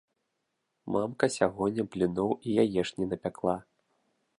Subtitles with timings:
[0.95, 3.61] Мамка сягоння бліноў і яешні напякла.